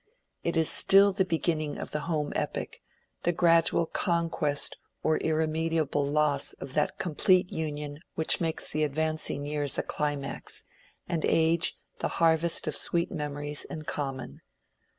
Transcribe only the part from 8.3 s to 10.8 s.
makes the advancing years a climax,